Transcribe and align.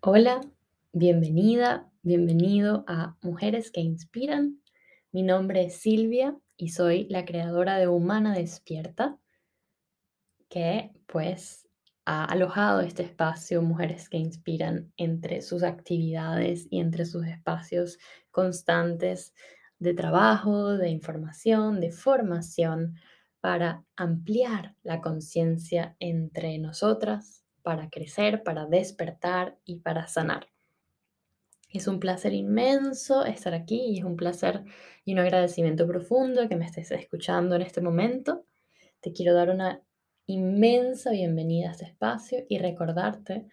Hola, 0.00 0.40
bienvenida, 0.92 1.90
bienvenido 2.02 2.84
a 2.86 3.16
Mujeres 3.20 3.72
que 3.72 3.80
Inspiran. 3.80 4.62
Mi 5.10 5.24
nombre 5.24 5.64
es 5.64 5.78
Silvia 5.78 6.38
y 6.56 6.68
soy 6.68 7.08
la 7.08 7.24
creadora 7.24 7.78
de 7.78 7.88
Humana 7.88 8.32
Despierta, 8.32 9.18
que 10.48 10.92
pues 11.08 11.68
ha 12.04 12.24
alojado 12.24 12.80
este 12.80 13.02
espacio 13.02 13.60
Mujeres 13.60 14.08
que 14.08 14.18
Inspiran 14.18 14.92
entre 14.96 15.42
sus 15.42 15.64
actividades 15.64 16.68
y 16.70 16.78
entre 16.78 17.04
sus 17.04 17.26
espacios 17.26 17.98
constantes 18.30 19.34
de 19.80 19.94
trabajo, 19.94 20.76
de 20.76 20.90
información, 20.90 21.80
de 21.80 21.90
formación, 21.90 22.94
para 23.40 23.84
ampliar 23.96 24.76
la 24.84 25.00
conciencia 25.00 25.96
entre 25.98 26.56
nosotras, 26.58 27.47
para 27.68 27.90
crecer, 27.90 28.42
para 28.42 28.64
despertar 28.64 29.58
y 29.66 29.80
para 29.80 30.06
sanar. 30.06 30.48
Es 31.70 31.86
un 31.86 32.00
placer 32.00 32.32
inmenso 32.32 33.26
estar 33.26 33.52
aquí 33.52 33.78
y 33.90 33.98
es 33.98 34.04
un 34.06 34.16
placer 34.16 34.64
y 35.04 35.12
un 35.12 35.18
agradecimiento 35.18 35.86
profundo 35.86 36.48
que 36.48 36.56
me 36.56 36.64
estés 36.64 36.90
escuchando 36.92 37.56
en 37.56 37.60
este 37.60 37.82
momento. 37.82 38.46
Te 39.02 39.12
quiero 39.12 39.34
dar 39.34 39.50
una 39.50 39.82
inmensa 40.24 41.10
bienvenida 41.10 41.68
a 41.68 41.72
este 41.72 41.84
espacio 41.84 42.38
y 42.48 42.56
recordarte 42.56 43.44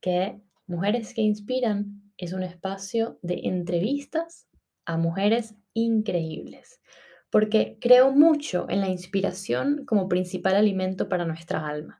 que 0.00 0.40
Mujeres 0.66 1.12
que 1.12 1.20
Inspiran 1.20 2.14
es 2.16 2.32
un 2.32 2.42
espacio 2.42 3.18
de 3.20 3.40
entrevistas 3.42 4.48
a 4.86 4.96
mujeres 4.96 5.54
increíbles, 5.74 6.80
porque 7.28 7.76
creo 7.78 8.10
mucho 8.10 8.64
en 8.70 8.80
la 8.80 8.88
inspiración 8.88 9.84
como 9.84 10.08
principal 10.08 10.56
alimento 10.56 11.10
para 11.10 11.26
nuestra 11.26 11.68
alma. 11.68 11.99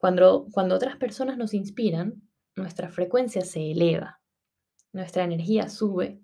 Cuando, 0.00 0.48
cuando 0.50 0.74
otras 0.74 0.96
personas 0.96 1.36
nos 1.36 1.52
inspiran, 1.52 2.22
nuestra 2.56 2.88
frecuencia 2.88 3.42
se 3.42 3.70
eleva, 3.70 4.20
nuestra 4.92 5.22
energía 5.22 5.68
sube 5.68 6.20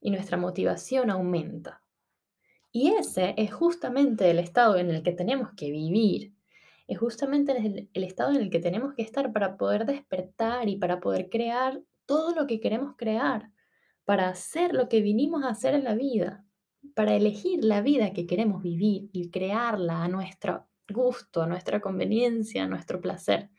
y 0.00 0.10
nuestra 0.10 0.36
motivación 0.36 1.10
aumenta. 1.10 1.82
Y 2.70 2.92
ese 2.92 3.34
es 3.36 3.52
justamente 3.52 4.30
el 4.30 4.38
estado 4.38 4.76
en 4.76 4.90
el 4.90 5.02
que 5.02 5.12
tenemos 5.12 5.50
que 5.56 5.70
vivir, 5.70 6.34
es 6.86 6.98
justamente 6.98 7.52
el, 7.52 7.90
el 7.92 8.04
estado 8.04 8.30
en 8.30 8.42
el 8.42 8.48
que 8.50 8.60
tenemos 8.60 8.94
que 8.94 9.02
estar 9.02 9.32
para 9.32 9.56
poder 9.56 9.84
despertar 9.84 10.68
y 10.68 10.76
para 10.76 11.00
poder 11.00 11.28
crear 11.28 11.82
todo 12.06 12.32
lo 12.32 12.46
que 12.46 12.60
queremos 12.60 12.94
crear 12.96 13.50
para 14.06 14.28
hacer 14.28 14.72
lo 14.72 14.88
que 14.88 15.02
vinimos 15.02 15.44
a 15.44 15.50
hacer 15.50 15.74
en 15.74 15.84
la 15.84 15.94
vida, 15.94 16.46
para 16.94 17.14
elegir 17.14 17.62
la 17.62 17.82
vida 17.82 18.12
que 18.12 18.26
queremos 18.26 18.62
vivir 18.62 19.10
y 19.12 19.30
crearla 19.30 20.04
a 20.04 20.08
nuestro 20.08 20.68
gusto, 20.88 21.46
nuestra 21.46 21.80
conveniencia, 21.80 22.66
nuestro 22.66 23.00
placer. 23.00 23.50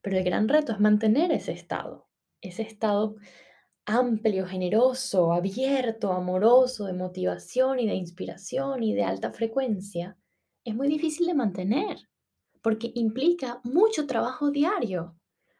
Pero 0.00 0.18
el 0.18 0.24
gran 0.24 0.48
reto 0.48 0.72
es 0.72 0.80
mantener 0.80 1.32
ese 1.32 1.52
estado, 1.52 2.08
ese 2.40 2.62
estado 2.62 3.16
amplio, 3.86 4.46
generoso, 4.46 5.32
abierto, 5.32 6.12
amoroso, 6.12 6.86
de 6.86 6.92
motivación 6.92 7.80
y 7.80 7.86
de 7.86 7.94
inspiración 7.94 8.82
y 8.82 8.94
de 8.94 9.04
alta 9.04 9.30
frecuencia, 9.32 10.16
es 10.64 10.74
muy 10.74 10.88
difícil 10.88 11.26
de 11.26 11.34
mantener 11.34 11.98
porque 12.62 12.92
implica 12.94 13.60
mucho 13.64 14.06
trabajo 14.06 14.50
diario, 14.50 15.16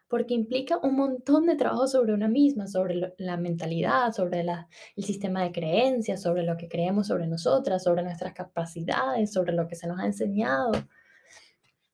porque 0.07 0.33
implica 0.33 0.77
un 0.83 0.95
montón 0.95 1.45
de 1.45 1.55
trabajo 1.55 1.87
sobre 1.87 2.13
una 2.13 2.27
misma, 2.27 2.67
sobre 2.67 3.13
la 3.17 3.37
mentalidad, 3.37 4.11
sobre 4.11 4.41
el 4.41 5.03
sistema 5.03 5.43
de 5.43 5.51
creencias, 5.51 6.21
sobre 6.21 6.43
lo 6.43 6.55
que 6.57 6.67
creemos 6.67 7.07
sobre 7.07 7.27
nosotras, 7.27 7.83
sobre 7.83 8.03
nuestras 8.03 8.33
capacidades, 8.33 9.33
sobre 9.33 9.53
lo 9.53 9.67
que 9.67 9.75
se 9.75 9.87
nos 9.87 9.99
ha 9.99 10.05
enseñado. 10.05 10.71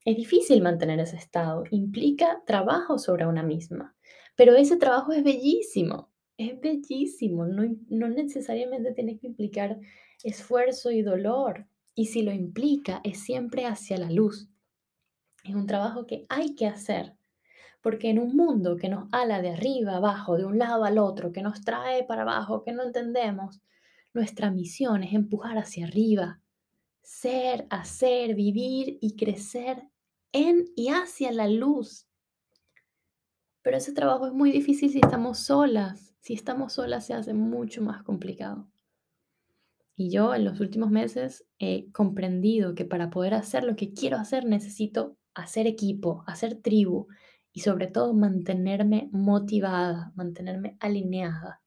Es 0.05 0.15
difícil 0.15 0.61
mantener 0.61 0.99
ese 0.99 1.17
estado, 1.17 1.63
implica 1.71 2.41
trabajo 2.45 2.97
sobre 2.97 3.25
una 3.25 3.43
misma, 3.43 3.95
pero 4.35 4.55
ese 4.55 4.77
trabajo 4.77 5.11
es 5.11 5.23
bellísimo, 5.23 6.11
es 6.37 6.59
bellísimo, 6.59 7.45
no, 7.45 7.63
no 7.89 8.09
necesariamente 8.09 8.93
tiene 8.93 9.17
que 9.17 9.27
implicar 9.27 9.77
esfuerzo 10.23 10.91
y 10.91 11.01
dolor, 11.01 11.67
y 11.95 12.05
si 12.05 12.21
lo 12.21 12.31
implica 12.31 13.01
es 13.03 13.19
siempre 13.19 13.65
hacia 13.65 13.97
la 13.97 14.09
luz. 14.09 14.49
Es 15.43 15.53
un 15.53 15.67
trabajo 15.67 16.07
que 16.07 16.25
hay 16.29 16.55
que 16.55 16.65
hacer, 16.65 17.18
porque 17.81 18.09
en 18.09 18.19
un 18.19 18.35
mundo 18.35 18.75
que 18.77 18.89
nos 18.89 19.07
ala 19.11 19.41
de 19.41 19.51
arriba 19.51 19.97
abajo, 19.97 20.37
de 20.37 20.45
un 20.45 20.57
lado 20.57 20.83
al 20.83 20.97
otro, 20.97 21.31
que 21.31 21.41
nos 21.41 21.61
trae 21.61 22.03
para 22.03 22.23
abajo, 22.23 22.63
que 22.63 22.73
no 22.73 22.83
entendemos, 22.83 23.61
nuestra 24.13 24.51
misión 24.51 25.03
es 25.03 25.13
empujar 25.13 25.57
hacia 25.57 25.85
arriba, 25.85 26.41
ser, 27.01 27.67
hacer, 27.69 28.35
vivir 28.35 28.97
y 29.01 29.15
crecer 29.15 29.87
en 30.31 30.65
y 30.75 30.89
hacia 30.89 31.31
la 31.31 31.47
luz. 31.47 32.07
Pero 33.61 33.77
ese 33.77 33.93
trabajo 33.93 34.27
es 34.27 34.33
muy 34.33 34.51
difícil 34.51 34.91
si 34.91 34.99
estamos 34.99 35.39
solas. 35.39 36.15
Si 36.19 36.33
estamos 36.33 36.73
solas 36.73 37.05
se 37.05 37.13
hace 37.13 37.33
mucho 37.33 37.81
más 37.81 38.03
complicado. 38.03 38.69
Y 39.95 40.11
yo 40.11 40.33
en 40.33 40.45
los 40.45 40.59
últimos 40.59 40.91
meses 40.91 41.45
he 41.59 41.91
comprendido 41.91 42.73
que 42.73 42.85
para 42.85 43.09
poder 43.09 43.33
hacer 43.33 43.63
lo 43.63 43.75
que 43.75 43.93
quiero 43.93 44.17
hacer 44.17 44.45
necesito 44.45 45.17
hacer 45.33 45.67
equipo, 45.67 46.23
hacer 46.25 46.61
tribu, 46.61 47.07
y 47.53 47.61
sobre 47.61 47.87
todo 47.87 48.13
mantenerme 48.13 49.09
motivada, 49.11 50.11
mantenerme 50.15 50.77
alineada. 50.79 51.61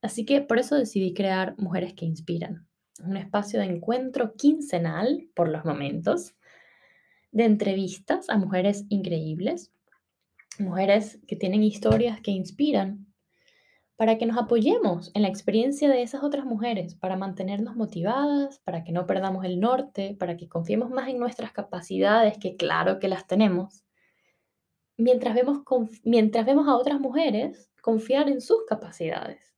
Así 0.00 0.24
que 0.24 0.40
por 0.40 0.58
eso 0.58 0.74
decidí 0.74 1.14
crear 1.14 1.54
Mujeres 1.58 1.94
que 1.94 2.04
Inspiran, 2.04 2.66
un 3.04 3.16
espacio 3.16 3.60
de 3.60 3.66
encuentro 3.66 4.34
quincenal 4.34 5.28
por 5.34 5.48
los 5.48 5.64
momentos, 5.64 6.34
de 7.30 7.44
entrevistas 7.44 8.28
a 8.28 8.36
mujeres 8.36 8.84
increíbles, 8.88 9.72
mujeres 10.58 11.18
que 11.26 11.36
tienen 11.36 11.62
historias 11.62 12.20
que 12.20 12.30
inspiran, 12.30 13.06
para 13.96 14.18
que 14.18 14.26
nos 14.26 14.36
apoyemos 14.36 15.10
en 15.14 15.22
la 15.22 15.28
experiencia 15.28 15.88
de 15.88 16.02
esas 16.02 16.24
otras 16.24 16.44
mujeres, 16.44 16.94
para 16.94 17.16
mantenernos 17.16 17.76
motivadas, 17.76 18.58
para 18.64 18.84
que 18.84 18.92
no 18.92 19.06
perdamos 19.06 19.44
el 19.44 19.60
norte, 19.60 20.16
para 20.18 20.36
que 20.36 20.48
confiemos 20.48 20.90
más 20.90 21.08
en 21.08 21.18
nuestras 21.18 21.52
capacidades, 21.52 22.36
que 22.38 22.56
claro 22.56 22.98
que 22.98 23.08
las 23.08 23.26
tenemos, 23.26 23.84
mientras 25.02 25.34
vemos, 25.34 25.58
mientras 26.04 26.46
vemos 26.46 26.68
a 26.68 26.76
otras 26.76 27.00
mujeres 27.00 27.70
confiar 27.82 28.28
en 28.28 28.40
sus 28.40 28.64
capacidades. 28.66 29.54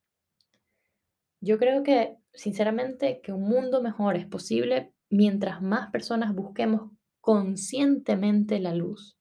Yo 1.41 1.59
creo 1.59 1.82
que, 1.82 2.16
sinceramente, 2.32 3.21
que 3.22 3.32
un 3.32 3.43
mundo 3.43 3.82
mejor 3.82 4.16
es 4.16 4.27
posible 4.27 4.94
mientras 5.10 5.60
más 5.60 5.91
personas 5.91 6.34
busquemos 6.34 6.91
conscientemente 7.21 8.59
la 8.60 8.75
luz, 8.75 9.19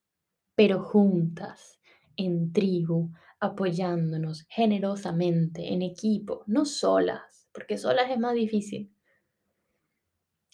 pero 0.56 0.82
juntas, 0.82 1.80
en 2.16 2.52
tribu, 2.54 3.12
apoyándonos 3.40 4.46
generosamente, 4.50 5.74
en 5.74 5.82
equipo, 5.82 6.44
no 6.48 6.66
solas, 6.66 7.50
porque 7.54 7.78
solas 7.78 8.10
es 8.10 8.20
más 8.20 8.34
difícil. 8.34 8.94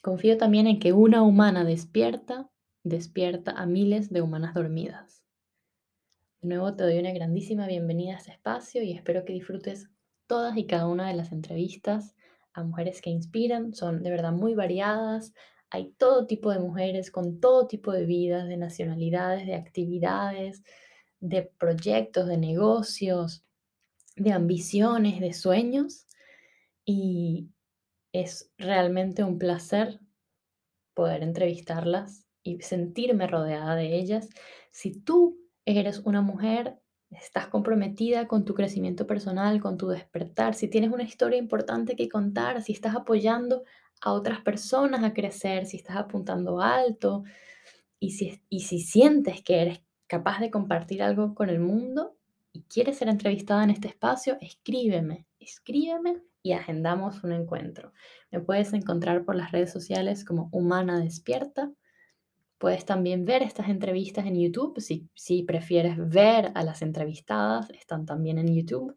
Confío 0.01 0.37
también 0.37 0.65
en 0.65 0.79
que 0.79 0.93
una 0.93 1.21
humana 1.21 1.63
despierta, 1.63 2.49
despierta 2.83 3.51
a 3.51 3.65
miles 3.65 4.09
de 4.09 4.21
humanas 4.21 4.53
dormidas. 4.53 5.18
De 6.41 6.47
nuevo 6.47 6.73
te 6.73 6.83
doy 6.83 6.97
una 6.99 7.11
grandísima 7.11 7.67
bienvenida 7.67 8.13
a 8.13 8.17
este 8.17 8.31
espacio 8.31 8.81
y 8.81 8.93
espero 8.93 9.25
que 9.25 9.33
disfrutes 9.33 9.89
todas 10.25 10.55
y 10.55 10.65
cada 10.65 10.87
una 10.87 11.09
de 11.09 11.13
las 11.13 11.33
entrevistas 11.33 12.15
a 12.53 12.63
mujeres 12.63 13.01
que 13.01 13.09
inspiran. 13.09 13.73
Son 13.73 14.03
de 14.03 14.09
verdad 14.09 14.31
muy 14.31 14.53
variadas. 14.53 15.33
Hay 15.69 15.91
todo 15.97 16.27
tipo 16.27 16.53
de 16.53 16.59
mujeres 16.59 17.11
con 17.11 17.41
todo 17.41 17.67
tipo 17.67 17.91
de 17.91 18.05
vidas, 18.05 18.47
de 18.47 18.55
nacionalidades, 18.55 19.47
de 19.47 19.55
actividades, 19.55 20.63
de 21.19 21.41
proyectos, 21.41 22.25
de 22.25 22.37
negocios, 22.37 23.43
de 24.15 24.31
ambiciones, 24.31 25.19
de 25.19 25.33
sueños. 25.33 26.07
Y 26.85 27.49
es 28.13 28.49
realmente 28.57 29.25
un 29.25 29.39
placer 29.39 29.99
poder 30.93 31.21
entrevistarlas 31.21 32.25
y 32.43 32.61
sentirme 32.61 33.27
rodeada 33.27 33.75
de 33.75 33.97
ellas. 33.97 34.29
Si 34.71 35.01
tú 35.01 35.48
eres 35.77 35.99
una 35.99 36.21
mujer, 36.21 36.79
estás 37.11 37.47
comprometida 37.47 38.27
con 38.27 38.45
tu 38.45 38.53
crecimiento 38.53 39.07
personal, 39.07 39.61
con 39.61 39.77
tu 39.77 39.87
despertar, 39.87 40.53
si 40.53 40.67
tienes 40.67 40.91
una 40.91 41.03
historia 41.03 41.37
importante 41.37 41.95
que 41.95 42.09
contar, 42.09 42.61
si 42.61 42.73
estás 42.73 42.95
apoyando 42.95 43.63
a 44.01 44.13
otras 44.13 44.41
personas 44.41 45.03
a 45.03 45.13
crecer, 45.13 45.65
si 45.65 45.77
estás 45.77 45.97
apuntando 45.97 46.61
alto 46.61 47.23
y 47.99 48.11
si, 48.11 48.41
y 48.49 48.61
si 48.61 48.79
sientes 48.79 49.41
que 49.43 49.61
eres 49.61 49.81
capaz 50.07 50.39
de 50.39 50.51
compartir 50.51 51.03
algo 51.03 51.35
con 51.35 51.49
el 51.49 51.59
mundo 51.59 52.15
y 52.51 52.63
quieres 52.63 52.97
ser 52.97 53.09
entrevistada 53.09 53.63
en 53.63 53.69
este 53.69 53.87
espacio, 53.87 54.37
escríbeme, 54.41 55.27
escríbeme 55.39 56.21
y 56.41 56.53
agendamos 56.53 57.23
un 57.23 57.33
encuentro. 57.33 57.91
Me 58.31 58.39
puedes 58.39 58.73
encontrar 58.73 59.25
por 59.25 59.35
las 59.35 59.51
redes 59.51 59.71
sociales 59.71 60.23
como 60.23 60.49
Humana 60.51 60.99
Despierta 60.99 61.71
Puedes 62.59 62.83
también 62.83 63.23
ver 63.23 63.41
estas 63.41 63.69
entrevistas 63.69 64.25
en 64.25 64.37
YouTube. 64.37 64.79
Si, 65.15 65.43
prefieres 65.43 65.97
ver 65.97 66.51
a 66.55 66.63
las 66.63 66.81
entrevistadas, 66.81 67.69
están 67.69 68.05
también 68.05 68.37
en 68.37 68.53
YouTube. 68.53 68.93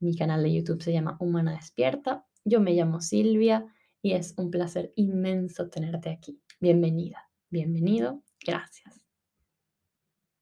Mi 0.00 0.16
canal 0.16 0.42
de 0.42 0.52
YouTube 0.52 0.82
se 0.82 0.92
llama 0.92 1.16
Humana 1.20 1.52
Despierta. 1.52 2.26
Yo 2.44 2.60
me 2.60 2.72
llamo 2.72 3.00
Silvia 3.00 3.64
y 4.02 4.14
es 4.14 4.34
un 4.36 4.50
placer 4.50 4.92
inmenso 4.96 5.68
tenerte 5.68 6.10
aquí. 6.10 6.42
Bienvenida, 6.58 7.30
bienvenido, 7.48 8.24
gracias. 8.44 9.09